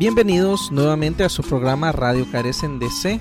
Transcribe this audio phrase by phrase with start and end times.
[0.00, 3.20] Bienvenidos nuevamente a su programa Radio Carecen DC.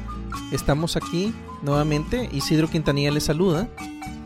[0.53, 2.29] Estamos aquí nuevamente.
[2.31, 3.67] Isidro Quintanilla les saluda.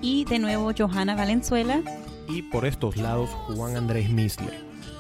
[0.04, 1.82] Y de nuevo Johanna Valenzuela.
[2.28, 4.54] Y por estos lados Juan Andrés Misle.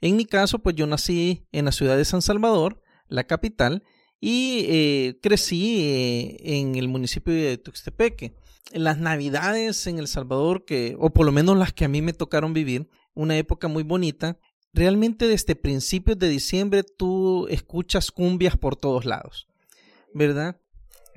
[0.00, 3.82] En mi caso, pues yo nací en la ciudad de San Salvador, la capital,
[4.20, 8.34] y eh, crecí eh, en el municipio de Tuxtepeque
[8.72, 12.12] las navidades en El Salvador, que, o por lo menos las que a mí me
[12.12, 14.38] tocaron vivir, una época muy bonita,
[14.74, 19.48] realmente desde principios de diciembre tú escuchas cumbias por todos lados,
[20.12, 20.60] ¿verdad?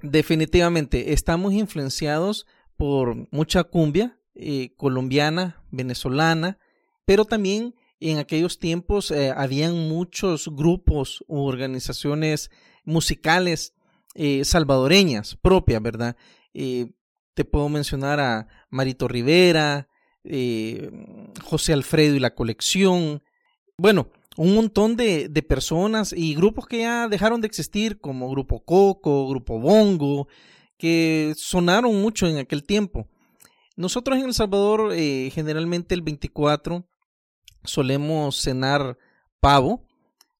[0.02, 2.47] Definitivamente, estamos influenciados
[2.78, 6.58] por mucha cumbia eh, colombiana, venezolana,
[7.03, 12.50] pero también en aquellos tiempos habían muchos grupos u organizaciones
[12.84, 13.74] musicales
[14.16, 16.16] eh, salvadoreñas propias, ¿verdad?
[17.34, 19.88] Te puedo mencionar a Marito Rivera,
[20.24, 20.91] eh,
[21.44, 23.24] José Alfredo y la colección.
[23.78, 28.64] Bueno, un montón de, de, personas y grupos que ya dejaron de existir, como Grupo
[28.64, 30.28] Coco, Grupo Bongo,
[30.78, 33.08] que sonaron mucho en aquel tiempo.
[33.78, 36.86] Nosotros en El Salvador, eh, generalmente el 24,
[37.64, 38.97] solemos cenar
[39.40, 39.88] pavo,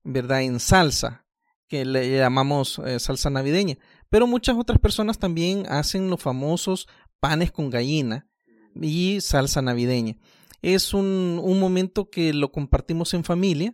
[0.04, 0.44] ¿verdad?
[0.44, 1.26] En salsa,
[1.72, 3.78] que le llamamos eh, salsa navideña.
[4.10, 6.90] Pero muchas otras personas también hacen los famosos
[7.22, 8.28] panes con gallina
[8.76, 10.18] y salsa navideña.
[10.62, 13.74] Es un, un momento que lo compartimos en familia.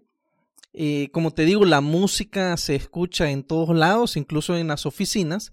[0.73, 5.51] Eh, como te digo, la música se escucha en todos lados, incluso en las oficinas.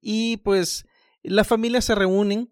[0.00, 0.86] Y pues
[1.22, 2.50] las familias se reúnen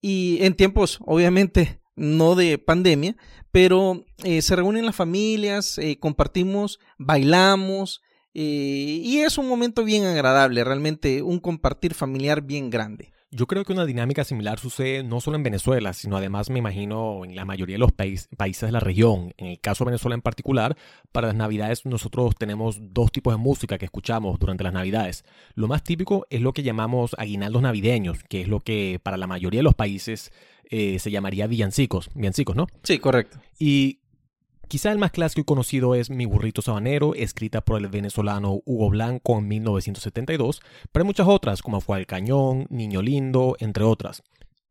[0.00, 3.16] y en tiempos, obviamente, no de pandemia,
[3.52, 8.02] pero eh, se reúnen las familias, compartimos, bailamos,
[8.38, 13.10] eh, y es un momento bien agradable, realmente un compartir familiar bien grande.
[13.30, 17.24] Yo creo que una dinámica similar sucede no solo en Venezuela, sino además me imagino
[17.24, 19.32] en la mayoría de los países de la región.
[19.38, 20.76] En el caso de Venezuela en particular,
[21.12, 25.24] para las navidades nosotros tenemos dos tipos de música que escuchamos durante las navidades.
[25.54, 29.26] Lo más típico es lo que llamamos aguinaldos navideños, que es lo que para la
[29.26, 30.30] mayoría de los países
[30.68, 32.10] eh, se llamaría villancicos.
[32.14, 32.66] Villancicos, ¿no?
[32.82, 33.38] Sí, correcto.
[33.58, 34.00] Y
[34.68, 38.90] Quizá el más clásico y conocido es Mi burrito sabanero, escrita por el venezolano Hugo
[38.90, 40.60] Blanco en 1972,
[40.90, 44.24] pero hay muchas otras, como Fue al Cañón, Niño Lindo, entre otras.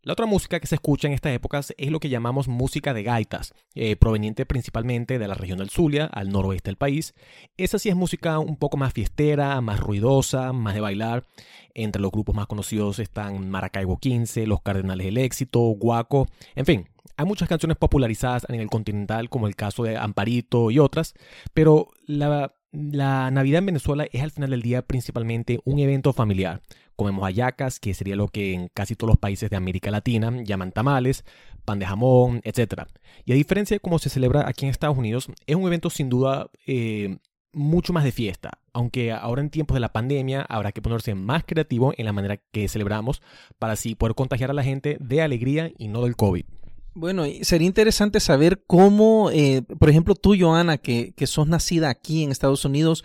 [0.05, 3.01] La otra música que se escucha en estas épocas es lo que llamamos música de
[3.01, 7.16] gaitas, eh, proveniente principalmente de la región del Zulia, al noroeste del país.
[7.57, 11.25] Esa sí es música un poco más fiestera, más ruidosa, más de bailar.
[11.73, 16.87] Entre los grupos más conocidos están Maracaibo 15, Los Cardenales del Éxito, Guaco, en fin,
[17.17, 21.16] hay muchas canciones popularizadas a nivel continental, como el caso de Amparito y otras,
[21.55, 26.61] pero la, Navidad en Venezuela es al final del día principalmente un evento familiar.
[26.95, 30.71] Comemos hallacas, que sería lo que en casi todos los países de América Latina llaman
[30.71, 31.25] tamales,
[31.65, 32.83] pan de jamón, etc.
[33.25, 36.09] Y a diferencia de cómo se celebra aquí en Estados Unidos, es un evento sin
[36.09, 37.17] duda eh,
[37.55, 41.43] mucho más de fiesta, aunque ahora en tiempos de la pandemia habrá que ponerse más
[41.45, 43.21] creativo en la manera que celebramos
[43.57, 46.45] para así poder contagiar a la gente de alegría y no del COVID.
[46.93, 52.23] Bueno, sería interesante saber cómo, eh, por ejemplo, tú, Joana, que, que sos nacida aquí
[52.23, 53.03] en Estados Unidos,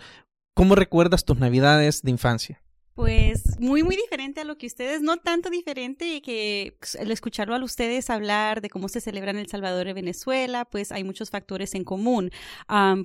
[0.53, 2.61] ¿cómo recuerdas tus navidades de infancia?
[3.01, 7.63] Pues muy, muy diferente a lo que ustedes, no tanto diferente que el escucharlo a
[7.63, 11.73] ustedes hablar de cómo se celebra en El Salvador y Venezuela, pues hay muchos factores
[11.73, 12.29] en común.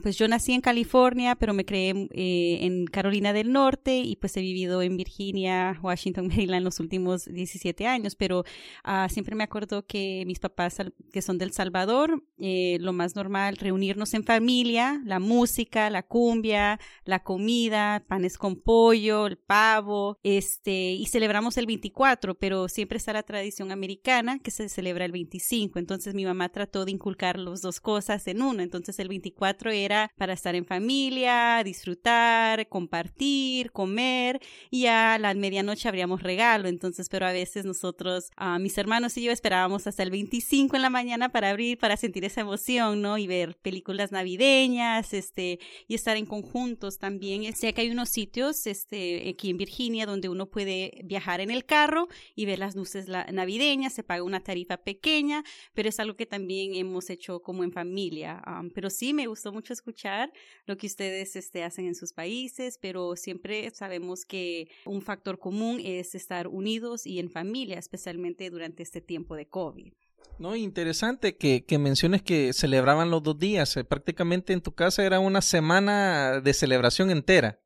[0.03, 4.37] pues yo nací en California, pero me creé eh, en Carolina del Norte y pues
[4.37, 8.41] he vivido en Virginia, Washington, Maryland los últimos 17 años, pero
[8.85, 10.77] uh, siempre me acuerdo que mis papás
[11.11, 16.79] que son del Salvador, eh, lo más normal, reunirnos en familia, la música, la cumbia,
[17.07, 19.86] la comida, panes con pollo, el pavo,
[20.23, 25.13] este, y celebramos el 24, pero siempre está la tradición americana que se celebra el
[25.13, 25.79] 25.
[25.79, 28.63] Entonces mi mamá trató de inculcar las dos cosas en uno.
[28.63, 34.41] Entonces el 24 era para estar en familia, disfrutar, compartir, comer,
[34.71, 36.69] y a la medianoche habríamos regalo.
[36.69, 40.83] Entonces, pero a veces nosotros, a mis hermanos y yo esperábamos hasta el 25 en
[40.83, 43.19] la mañana para abrir, para sentir esa emoción, ¿no?
[43.19, 47.53] Y ver películas navideñas, este, y estar en conjuntos también.
[47.55, 51.65] Sé que hay unos sitios, este, aquí en Virginia, donde uno puede viajar en el
[51.65, 55.43] carro y ver las luces navideñas, se paga una tarifa pequeña,
[55.75, 58.43] pero es algo que también hemos hecho como en familia.
[58.75, 60.33] pero sí, me gustó mucho escuchar
[60.67, 65.81] lo que ustedes este, hacen en sus países, pero siempre sabemos que un factor común
[65.85, 69.93] es estar unidos y en familia, especialmente durante este tiempo de COVID.
[70.39, 73.75] No, interesante que, que, menciones que celebraban los dos días.
[73.77, 77.59] Eh, prácticamente en tu casa era una semana de celebración entera.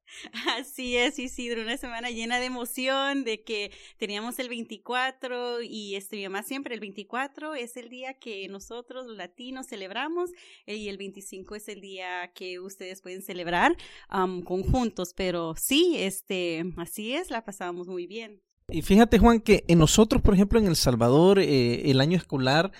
[0.58, 6.17] Así es, Isidro, una semana llena de emoción, de que teníamos el 24 y este,
[6.17, 10.31] mi mamá siempre, el 24 es el día que nosotros los latinos celebramos
[10.67, 13.76] eh, y el 25 es el día que ustedes pueden celebrar
[14.44, 18.43] conjuntos, pero sí, este, así es, la pasábamos muy bien.
[18.72, 22.72] Y fíjate, Juan, que en nosotros, por ejemplo, en El Salvador, eh, el año escolar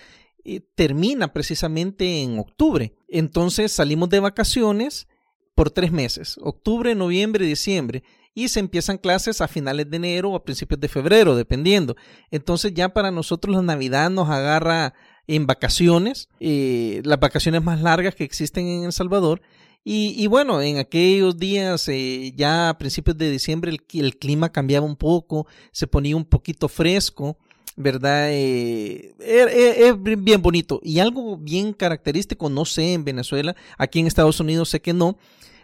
[0.43, 2.95] eh, termina precisamente en octubre.
[3.07, 5.07] Entonces salimos de vacaciones
[5.55, 8.03] por tres meses, octubre, noviembre, diciembre,
[8.33, 11.95] y se empiezan clases a finales de enero o a principios de febrero, dependiendo.
[12.31, 14.93] Entonces ya para nosotros la Navidad nos agarra
[15.27, 19.41] en vacaciones, eh, las vacaciones más largas que existen en El Salvador.
[19.83, 24.95] Y, bueno, en aquellos días, eh, ya a principios de diciembre, el, clima cambiaba un
[24.95, 27.39] poco, se ponía un poquito fresco,
[27.75, 28.27] ¿verdad?
[28.29, 30.79] Eh, es bien bonito.
[30.83, 35.17] Y algo bien característico, no sé en Venezuela, aquí en Estados Unidos sé que no,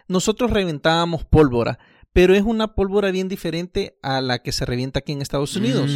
[0.08, 1.78] nosotros reventábamos pólvora,
[2.12, 5.92] pero es una pólvora bien diferente a la que se revienta aquí en Estados Unidos,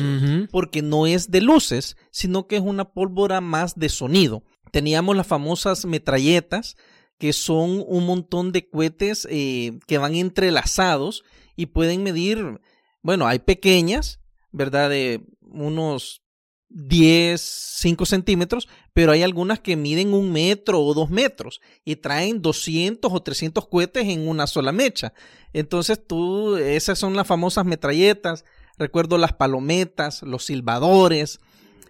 [0.52, 4.44] porque no es de luces, sino que es una pólvora más de sonido.
[4.70, 6.76] Teníamos las famosas metralletas,
[7.22, 11.22] que son un montón de cohetes eh, que van entrelazados
[11.54, 12.60] y pueden medir,
[13.00, 14.18] bueno, hay pequeñas,
[14.50, 14.90] ¿verdad?
[14.90, 16.24] De unos
[16.70, 22.42] 10, 5 centímetros, pero hay algunas que miden un metro o dos metros y traen
[22.42, 25.14] 200 o 300 cohetes en una sola mecha.
[25.52, 28.44] Entonces tú, esas son las famosas metralletas,
[28.78, 31.38] recuerdo las palometas, los silbadores,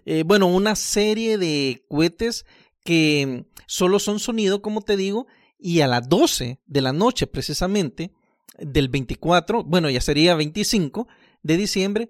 [0.05, 2.45] eh, bueno, una serie de cohetes
[2.83, 5.27] que solo son sonido, como te digo,
[5.57, 8.11] y a las 12 de la noche precisamente,
[8.57, 11.07] del 24, bueno, ya sería 25
[11.41, 12.09] de diciembre,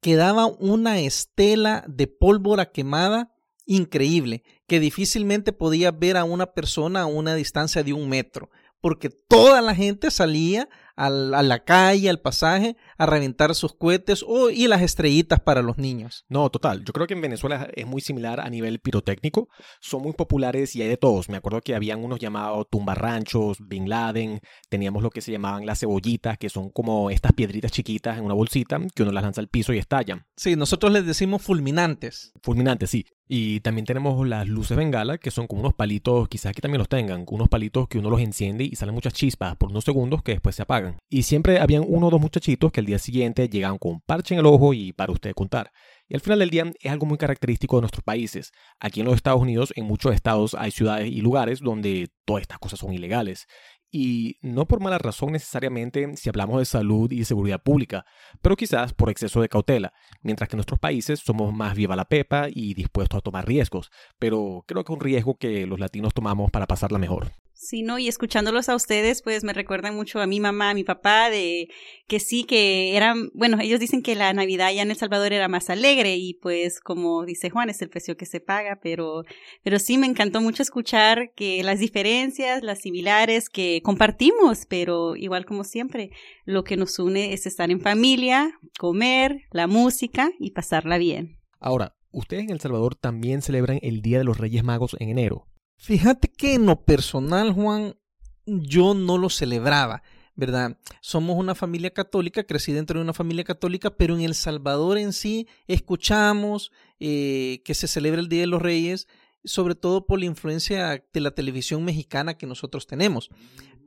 [0.00, 3.34] quedaba una estela de pólvora quemada
[3.66, 8.50] increíble, que difícilmente podía ver a una persona a una distancia de un metro,
[8.80, 11.10] porque toda la gente salía a
[11.42, 16.24] la calle, al pasaje, a reventar sus cohetes o, y las estrellitas para los niños.
[16.28, 16.84] No, total.
[16.84, 19.48] Yo creo que en Venezuela es muy similar a nivel pirotécnico.
[19.80, 21.28] Son muy populares y hay de todos.
[21.28, 25.80] Me acuerdo que habían unos llamados tumbarranchos, Bin Laden, teníamos lo que se llamaban las
[25.80, 29.48] cebollitas, que son como estas piedritas chiquitas en una bolsita que uno las lanza al
[29.48, 30.26] piso y estallan.
[30.36, 32.32] Sí, nosotros les decimos fulminantes.
[32.42, 33.06] Fulminantes, sí.
[33.28, 36.88] Y también tenemos las luces bengala, que son como unos palitos, quizás aquí también los
[36.88, 40.32] tengan, unos palitos que uno los enciende y salen muchas chispas por unos segundos que
[40.32, 40.96] después se apagan.
[41.10, 44.40] Y siempre habían uno o dos muchachitos que al día siguiente llegaban con parche en
[44.40, 45.70] el ojo y para usted contar.
[46.08, 48.52] Y al final del día es algo muy característico de nuestros países.
[48.80, 52.58] Aquí en los Estados Unidos, en muchos estados hay ciudades y lugares donde todas estas
[52.58, 53.46] cosas son ilegales
[53.90, 58.04] y no por mala razón necesariamente si hablamos de salud y seguridad pública,
[58.42, 59.92] pero quizás por exceso de cautela,
[60.22, 63.90] mientras que en nuestros países somos más viva la pepa y dispuestos a tomar riesgos,
[64.18, 67.32] pero creo que un riesgo que los latinos tomamos para pasarla mejor.
[67.60, 67.98] Sí, ¿no?
[67.98, 71.68] Y escuchándolos a ustedes, pues me recuerdan mucho a mi mamá, a mi papá, de
[72.06, 75.48] que sí, que eran, bueno, ellos dicen que la Navidad allá en El Salvador era
[75.48, 79.24] más alegre y pues como dice Juan, es el precio que se paga, pero,
[79.64, 85.44] pero sí me encantó mucho escuchar que las diferencias, las similares que compartimos, pero igual
[85.44, 86.12] como siempre,
[86.44, 91.40] lo que nos une es estar en familia, comer, la música y pasarla bien.
[91.58, 95.48] Ahora, ustedes en El Salvador también celebran el Día de los Reyes Magos en enero.
[95.78, 97.96] Fíjate que en lo personal, Juan,
[98.44, 100.02] yo no lo celebraba.
[100.38, 100.78] ¿verdad?
[101.00, 105.12] Somos una familia católica, crecí dentro de una familia católica, pero en El Salvador en
[105.12, 106.70] sí escuchamos
[107.00, 109.08] eh, que se celebra el Día de los Reyes,
[109.42, 113.30] sobre todo por la influencia de la televisión mexicana que nosotros tenemos.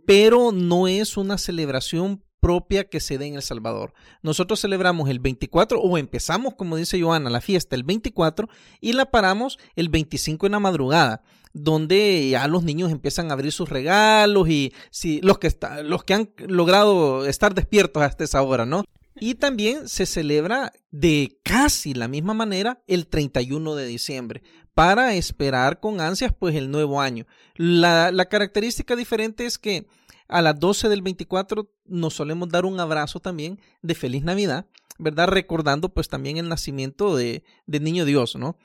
[0.06, 3.94] Pero no es una celebración propia que se dé en El Salvador.
[4.22, 8.50] Nosotros celebramos el 24 o empezamos, como dice Joana, la fiesta el 24
[8.82, 11.22] y la paramos el 25 en la madrugada,
[11.54, 16.14] donde ya los niños empiezan a abrir sus regalos y si los que los que
[16.16, 18.84] han logrado estar despiertos hasta esa hora, ¿no?
[19.16, 24.42] Y también se celebra de casi la misma manera el 31 de diciembre
[24.74, 27.28] para esperar con ansias pues el nuevo año.
[27.56, 29.86] La característica diferente es que
[30.32, 34.66] a las 12 del 24 nos solemos dar un abrazo también de feliz Navidad,
[34.98, 35.28] ¿verdad?
[35.28, 38.58] Recordando pues también el nacimiento de, Niño Dios, ¿no?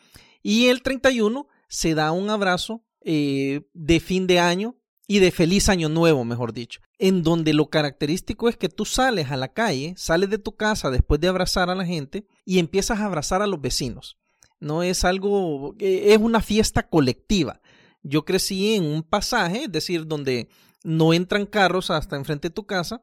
[0.43, 4.77] Y el 31 se da un abrazo eh, de fin de año
[5.09, 9.31] y de feliz año nuevo, mejor dicho, en donde lo característico es que tú sales
[9.33, 13.01] a la calle, sales de tu casa después de abrazar a la gente y empiezas
[13.01, 14.19] a abrazar a los vecinos.
[14.61, 17.61] No es algo, eh, es una fiesta colectiva.
[18.03, 20.49] Yo crecí en un pasaje, es decir, donde
[20.87, 23.03] no entran carros hasta enfrente de tu casa,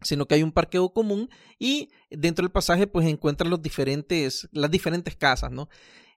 [0.00, 4.70] sino que hay un parqueo común y dentro del pasaje pues encuentras los diferentes, las
[4.70, 5.68] diferentes casas, ¿no?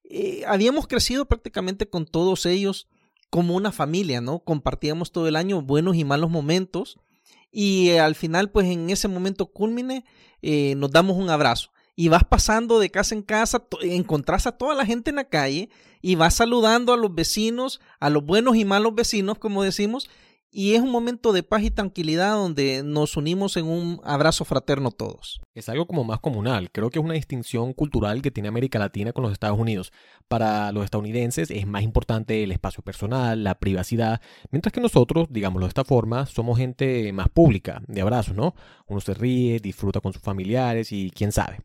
[0.05, 2.88] Eh, habíamos crecido prácticamente con todos ellos
[3.29, 4.39] como una familia, ¿no?
[4.45, 6.98] Compartíamos todo el año buenos y malos momentos
[7.51, 10.05] y eh, al final pues en ese momento culmine
[10.41, 14.74] eh, nos damos un abrazo y vas pasando de casa en casa, encontrás a toda
[14.74, 15.69] la gente en la calle
[16.01, 20.10] y vas saludando a los vecinos, a los buenos y malos vecinos, como decimos,
[20.53, 24.91] y es un momento de paz y tranquilidad donde nos unimos en un abrazo fraterno
[24.91, 25.41] todos.
[25.55, 29.13] Es algo como más comunal, creo que es una distinción cultural que tiene América Latina
[29.13, 29.91] con los Estados Unidos.
[30.27, 35.65] Para los estadounidenses es más importante el espacio personal, la privacidad, mientras que nosotros, digámoslo
[35.65, 38.53] de esta forma, somos gente más pública, de abrazos, ¿no?
[38.86, 41.62] Uno se ríe, disfruta con sus familiares y quién sabe.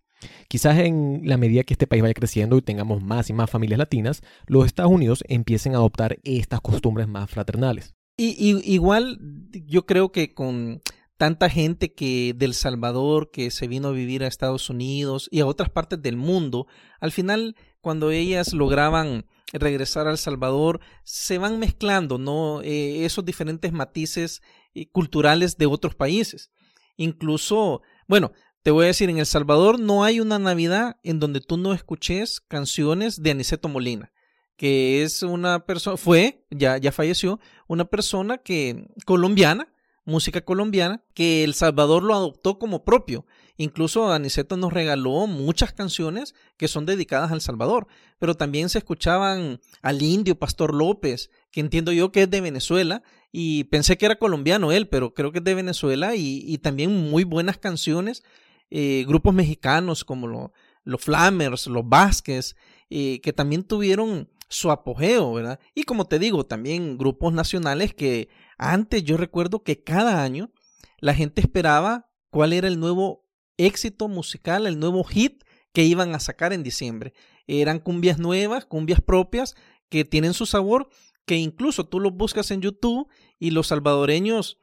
[0.48, 3.78] Quizás en la medida que este país vaya creciendo y tengamos más y más familias
[3.78, 7.97] latinas, los Estados Unidos empiecen a adoptar estas costumbres más fraternales.
[8.20, 9.20] Y, igual
[9.52, 10.82] yo creo que con
[11.16, 15.46] tanta gente que del Salvador que se vino a vivir a Estados Unidos y a
[15.46, 16.66] otras partes del mundo,
[17.00, 22.60] al final cuando ellas lograban regresar al Salvador, se van mezclando, ¿no?
[22.62, 24.42] Eh, esos diferentes matices
[24.74, 26.50] eh, culturales de otros países.
[26.96, 28.32] Incluso, bueno,
[28.64, 31.72] te voy a decir, en El Salvador no hay una Navidad en donde tú no
[31.72, 34.12] escuches canciones de Aniceto Molina
[34.58, 37.38] que es una persona, fue, ya, ya falleció,
[37.68, 39.72] una persona que, colombiana,
[40.04, 43.24] música colombiana, que El Salvador lo adoptó como propio.
[43.56, 47.86] Incluso Aniceto nos regaló muchas canciones que son dedicadas al Salvador,
[48.18, 53.04] pero también se escuchaban al indio Pastor López, que entiendo yo que es de Venezuela,
[53.30, 57.22] y pensé que era colombiano él, pero creo que es de Venezuela, y, también muy
[57.22, 58.24] buenas canciones,
[58.70, 62.56] eh, grupos mexicanos como los Flamers, los Vázquez,
[62.90, 65.60] eh, que también tuvieron su apogeo, ¿verdad?
[65.74, 70.50] Y como te digo, también grupos nacionales que antes yo recuerdo que cada año
[70.98, 73.26] la gente esperaba cuál era el nuevo
[73.56, 77.12] éxito musical, el nuevo hit que iban a sacar en diciembre.
[77.46, 79.54] Eran cumbias nuevas, cumbias propias,
[79.88, 80.88] que tienen su sabor,
[81.24, 84.58] que incluso tú los buscas en YouTube y los salvadoreños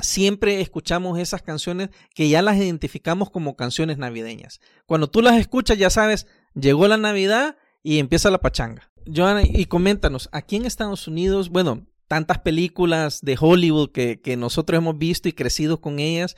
[0.00, 4.60] siempre escuchamos esas canciones que ya las identificamos como canciones navideñas.
[4.86, 8.90] Cuando tú las escuchas ya sabes, llegó la Navidad y empieza la pachanga.
[9.14, 14.98] Joana, y coméntanos, aquí en Estados Unidos, bueno, tantas películas de Hollywood que, nosotros hemos
[14.98, 16.36] visto y crecido con ellas,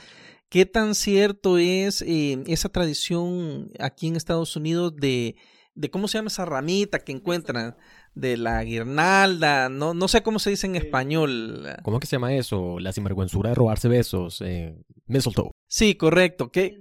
[0.48, 5.36] ¿qué tan cierto es eh, esa tradición aquí en Estados Unidos de,
[5.74, 7.76] de, cómo se llama esa ramita que encuentran?
[8.12, 11.68] De la guirnalda, no, no sé cómo se dice en español.
[11.84, 12.80] ¿Cómo que se llama eso?
[12.80, 14.40] La sinvergüenzura de robarse besos.
[14.44, 14.74] Eh,
[15.06, 15.52] mistletoe.
[15.68, 16.50] Sí, correcto.
[16.50, 16.80] que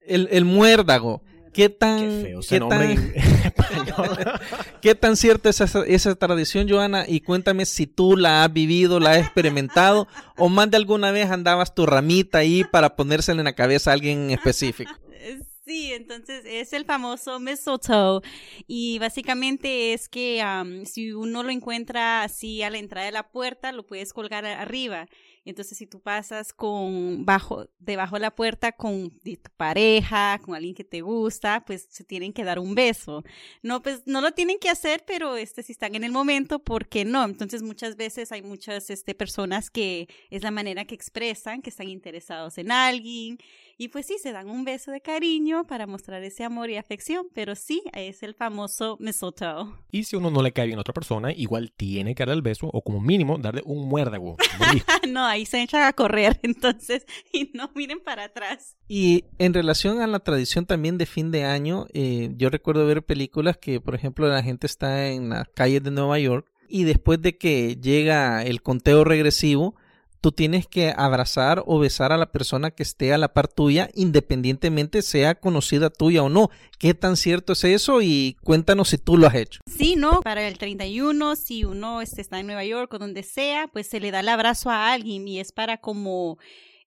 [0.00, 1.22] el, el muérdago.
[1.58, 3.12] ¿Qué tan, qué, tan
[4.80, 7.04] ¿Qué tan cierta es esa, tradición, Joana?
[7.08, 11.28] Y cuéntame si tú la has vivido, la has experimentado, o más de alguna vez
[11.32, 14.92] andabas tu ramita ahí para ponérsela en la cabeza a alguien específico.
[15.66, 18.22] Sí, entonces es el famoso mistletoe
[18.68, 20.40] y básicamente es que
[20.84, 25.08] si uno lo encuentra así a la entrada de la puerta, lo puedes colgar arriba
[25.50, 30.74] entonces, si tú pasas con bajo, debajo de la puerta con tu pareja, con alguien
[30.74, 33.24] que te gusta, pues se tienen que dar un beso.
[33.62, 36.86] No, pues no lo tienen que hacer, pero este, si están en el momento, ¿por
[36.86, 37.24] qué no?
[37.24, 41.88] Entonces, muchas veces hay muchas este, personas que es la manera que expresan que están
[41.88, 43.38] interesados en alguien
[43.80, 47.28] y pues sí, se dan un beso de cariño para mostrar ese amor y afección,
[47.32, 49.72] pero sí, es el famoso mistletoe.
[49.92, 52.42] Y si uno no le cae bien a otra persona, igual tiene que dar el
[52.42, 54.36] beso o como mínimo darle un muérdago.
[55.08, 58.76] no, ahí se echan a correr, entonces, y no miren para atrás.
[58.88, 63.04] Y en relación a la tradición también de fin de año, eh, yo recuerdo ver
[63.04, 67.22] películas que, por ejemplo, la gente está en las calles de Nueva York y después
[67.22, 69.76] de que llega el conteo regresivo,
[70.20, 73.90] tú tienes que abrazar o besar a la persona que esté a la par tuya,
[73.94, 76.50] independientemente sea conocida tuya o no.
[76.78, 78.02] ¿Qué tan cierto es eso?
[78.02, 79.60] Y cuéntanos si tú lo has hecho.
[79.66, 80.20] Sí, ¿no?
[80.20, 84.00] Para el 31, si uno este, está en Nueva York o donde sea, pues se
[84.00, 86.38] le da el abrazo a alguien y es para como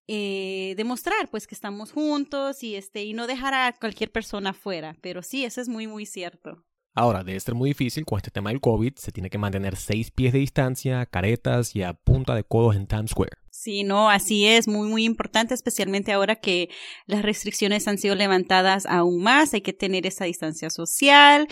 [0.08, 4.98] eh, demostrar pues que estamos juntos y este y no dejar a cualquier persona fuera.
[5.02, 6.64] Pero sí, eso es muy, muy cierto.
[6.94, 8.96] Ahora, debe ser muy difícil con este tema del COVID.
[8.96, 12.86] Se tiene que mantener seis pies de distancia, caretas y a punta de codos en
[12.86, 13.38] Times Square.
[13.50, 16.70] Sí, no, así es, muy, muy importante, especialmente ahora que
[17.06, 19.54] las restricciones han sido levantadas aún más.
[19.54, 21.48] Hay que tener esa distancia social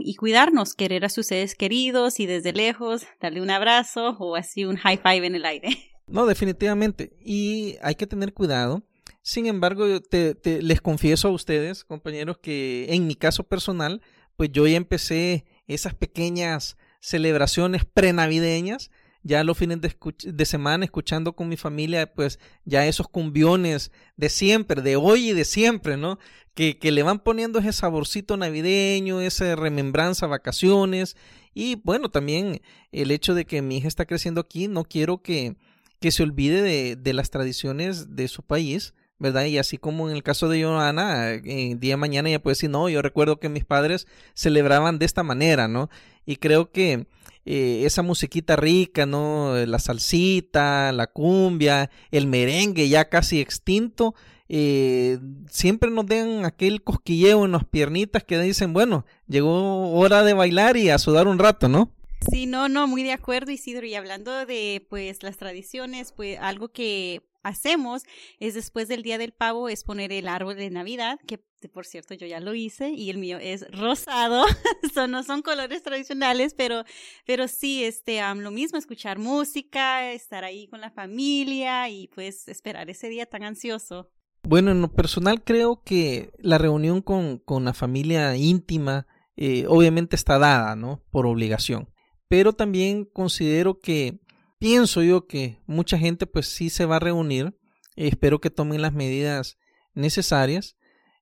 [0.00, 4.64] y cuidarnos, querer a sus seres queridos y desde lejos darle un abrazo o así
[4.64, 5.68] un high five en el aire.
[6.10, 7.12] No, definitivamente.
[7.22, 8.82] Y hay que tener cuidado.
[9.20, 14.00] Sin embargo, les confieso a ustedes, compañeros, que en mi caso personal,
[14.38, 18.92] pues yo ya empecé esas pequeñas celebraciones prenavideñas,
[19.24, 24.80] ya los fines de, semana escuchando con mi familia, pues ya esos cumbiones de siempre,
[24.80, 26.20] de hoy y de siempre, ¿no?
[26.54, 31.16] Que, que le van poniendo ese saborcito navideño, esa remembranza, vacaciones,
[31.52, 35.56] y bueno, también el hecho de que mi hija está creciendo aquí, no quiero que,
[35.98, 39.44] que se olvide de, de las tradiciones de su país, ¿verdad?
[39.46, 42.70] Y así como en el caso de Joana, eh, día de mañana ella puede decir,
[42.70, 45.90] no, yo recuerdo que mis padres celebraban de esta manera, ¿no?
[46.26, 47.06] Y creo que
[47.44, 49.54] eh, esa musiquita rica, ¿no?
[49.66, 54.14] La salsita, la cumbia, el merengue ya casi extinto,
[54.48, 55.18] eh,
[55.50, 60.76] siempre nos den aquel cosquilleo en las piernitas que dicen, bueno, llegó hora de bailar
[60.76, 61.92] y a sudar un rato, ¿no?
[62.30, 63.86] Sí, no, no, muy de acuerdo, Isidro.
[63.86, 68.02] Y hablando de, pues, las tradiciones, pues, algo que hacemos
[68.40, 71.38] es después del día del pavo es poner el árbol de Navidad, que
[71.72, 74.44] por cierto yo ya lo hice y el mío es rosado,
[74.94, 76.84] son, no son colores tradicionales, pero,
[77.26, 82.90] pero sí, este, lo mismo, escuchar música, estar ahí con la familia y pues esperar
[82.90, 84.10] ese día tan ansioso.
[84.42, 90.16] Bueno, en lo personal creo que la reunión con, con la familia íntima eh, obviamente
[90.16, 91.02] está dada, ¿no?
[91.10, 91.88] Por obligación.
[92.28, 94.20] Pero también considero que
[94.58, 97.58] pienso yo que mucha gente pues sí se va a reunir.
[97.96, 99.58] espero que tomen las medidas
[99.94, 100.76] necesarias.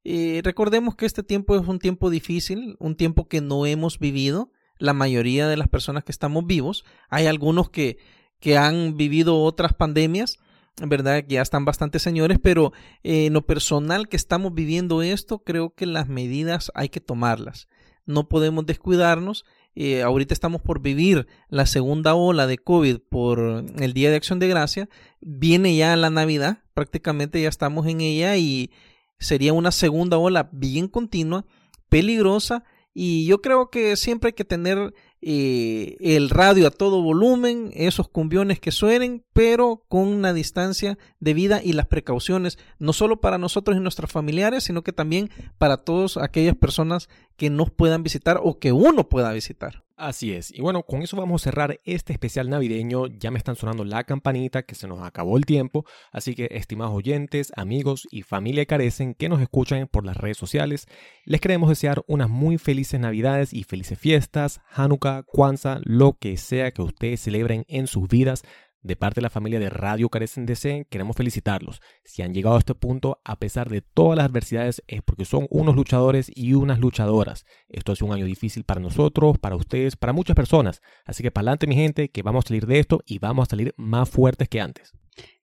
[0.05, 4.53] Eh, recordemos que este tiempo es un tiempo difícil, un tiempo que no hemos vivido.
[4.79, 7.99] La mayoría de las personas que estamos vivos, hay algunos que,
[8.41, 10.39] que han vivido otras pandemias,
[10.81, 11.25] ¿verdad?
[11.25, 15.75] Que ya están bastante señores, pero eh, en lo personal que estamos viviendo esto, creo
[15.75, 17.69] que las medidas hay que tomarlas.
[18.05, 23.93] No podemos descuidarnos eh, ahorita estamos por vivir la segunda ola de COVID por el
[23.93, 24.89] Día de Acción de Gracia,
[25.21, 28.71] viene ya la Navidad, prácticamente ya estamos en ella y
[29.19, 31.45] sería una segunda ola bien continua,
[31.91, 32.65] peligrosa
[32.99, 38.09] y yo creo que siempre hay que tener eh, el radio a todo volumen, esos
[38.09, 43.37] cumbiones que suenen, pero con una distancia de vida y las precauciones, no solo para
[43.37, 48.41] nosotros y nuestros familiares, sino que también para todas aquellas personas que nos puedan visitar
[48.43, 49.87] o que uno pueda visitar.
[49.97, 50.53] Así es.
[50.53, 53.07] Y bueno, con eso vamos a cerrar este especial navideño.
[53.07, 55.87] Ya me están sonando la campanita que se nos acabó el tiempo.
[56.13, 60.87] Así que, estimados oyentes, amigos y familia carecen que nos escuchan por las redes sociales,
[61.25, 66.73] les queremos desear unas muy felices navidades y felices fiestas, Hanukkah, Kwanzaa, lo que sea
[66.73, 68.43] que ustedes celebren en sus vidas.
[68.87, 71.81] De parte de la familia de Radio Carecen DC, queremos felicitarlos.
[72.05, 75.49] Si han llegado a este punto, a pesar de todas las adversidades, es porque son
[75.51, 77.47] unos luchadores y unas luchadoras.
[77.69, 80.83] Esto es un año difícil para nosotros, para ustedes, para muchas personas.
[81.05, 83.51] Así que para adelante, mi gente, que vamos a salir de esto y vamos a
[83.51, 84.93] salir más fuertes que antes.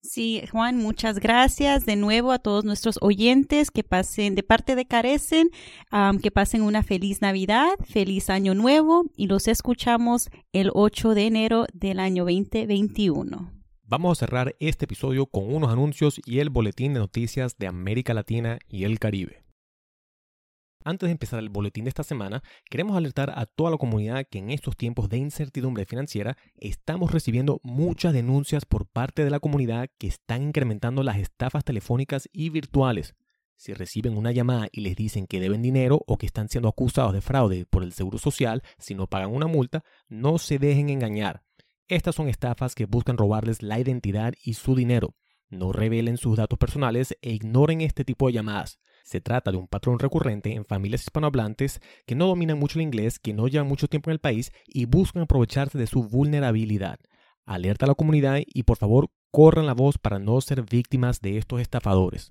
[0.01, 4.85] Sí, Juan, muchas gracias de nuevo a todos nuestros oyentes que pasen de parte de
[4.85, 5.49] Carecen,
[6.21, 11.65] que pasen una feliz Navidad, feliz Año Nuevo y los escuchamos el 8 de enero
[11.73, 13.51] del año 2021.
[13.85, 18.13] Vamos a cerrar este episodio con unos anuncios y el boletín de noticias de América
[18.13, 19.42] Latina y el Caribe.
[20.85, 24.39] Antes de empezar el boletín de esta semana, queremos alertar a toda la comunidad que
[24.39, 29.89] en estos tiempos de incertidumbre financiera estamos recibiendo muchas denuncias por parte de la comunidad
[29.97, 33.15] que están incrementando las estafas telefónicas y virtuales.
[33.55, 37.13] Si reciben una llamada y les dicen que deben dinero o que están siendo acusados
[37.13, 41.43] de fraude por el Seguro Social si no pagan una multa, no se dejen engañar.
[41.87, 45.15] Estas son estafas que buscan robarles la identidad y su dinero.
[45.47, 48.79] No revelen sus datos personales e ignoren este tipo de llamadas.
[49.03, 53.19] Se trata de un patrón recurrente en familias hispanohablantes que no dominan mucho el inglés,
[53.19, 56.99] que no llevan mucho tiempo en el país y buscan aprovecharse de su vulnerabilidad.
[57.45, 61.37] Alerta a la comunidad y por favor corran la voz para no ser víctimas de
[61.37, 62.29] estos estafadores.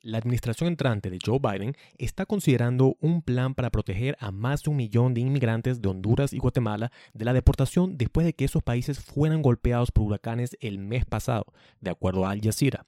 [0.00, 4.70] La administración entrante de Joe Biden está considerando un plan para proteger a más de
[4.70, 8.62] un millón de inmigrantes de Honduras y Guatemala de la deportación después de que esos
[8.62, 11.46] países fueran golpeados por huracanes el mes pasado,
[11.80, 12.86] de acuerdo a Al Jazeera.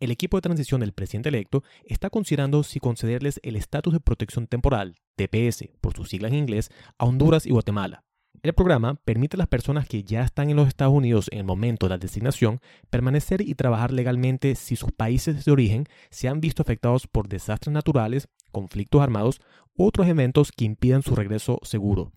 [0.00, 4.46] El equipo de transición del presidente electo está considerando si concederles el estatus de protección
[4.46, 8.04] temporal, TPS, por sus siglas en inglés, a Honduras y Guatemala.
[8.42, 11.44] El programa permite a las personas que ya están en los Estados Unidos en el
[11.44, 16.40] momento de la designación permanecer y trabajar legalmente si sus países de origen se han
[16.40, 19.40] visto afectados por desastres naturales, conflictos armados
[19.74, 22.12] u otros eventos que impidan su regreso seguro.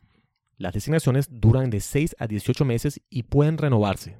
[0.57, 4.17] Las designaciones duran de 6 a 18 meses y pueden renovarse.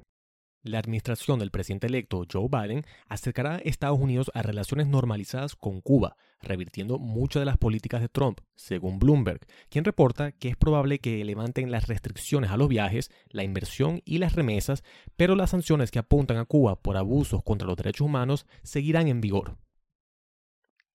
[0.68, 5.80] La administración del presidente electo Joe Biden acercará a Estados Unidos a relaciones normalizadas con
[5.80, 10.98] Cuba, revirtiendo muchas de las políticas de Trump, según Bloomberg, quien reporta que es probable
[10.98, 14.84] que levanten las restricciones a los viajes, la inversión y las remesas,
[15.16, 19.22] pero las sanciones que apuntan a Cuba por abusos contra los derechos humanos seguirán en
[19.22, 19.56] vigor.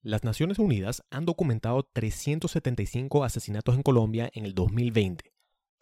[0.03, 5.32] Las Naciones Unidas han documentado 375 asesinatos en Colombia en el 2020,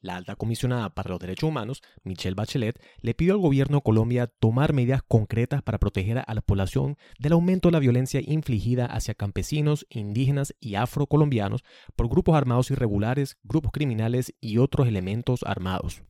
[0.01, 4.27] la alta comisionada para los derechos humanos, Michelle Bachelet, le pidió al gobierno de Colombia
[4.27, 9.13] tomar medidas concretas para proteger a la población del aumento de la violencia infligida hacia
[9.13, 11.63] campesinos, indígenas y afrocolombianos
[11.95, 16.03] por grupos armados irregulares, grupos criminales y otros elementos armados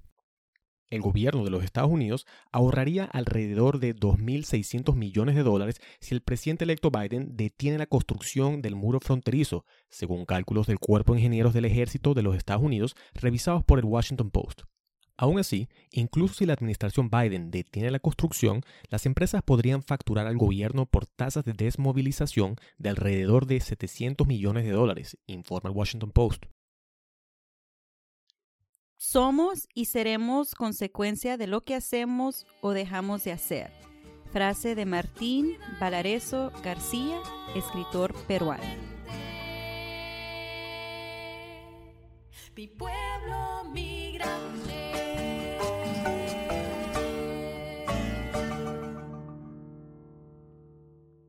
[0.91, 6.21] el gobierno de los Estados Unidos ahorraría alrededor de 2.600 millones de dólares si el
[6.21, 11.53] presidente electo Biden detiene la construcción del muro fronterizo, según cálculos del Cuerpo de Ingenieros
[11.53, 14.61] del Ejército de los Estados Unidos revisados por el Washington Post.
[15.17, 20.37] Aún así, incluso si la administración Biden detiene la construcción, las empresas podrían facturar al
[20.37, 26.11] gobierno por tasas de desmovilización de alrededor de 700 millones de dólares, informa el Washington
[26.11, 26.45] Post.
[29.03, 33.71] Somos y seremos consecuencia de lo que hacemos o dejamos de hacer.
[34.31, 37.19] Frase de Martín Valareso García,
[37.55, 38.63] escritor peruano.
[42.55, 43.63] Mi pueblo,